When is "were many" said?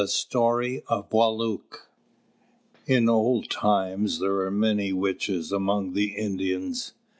4.33-4.91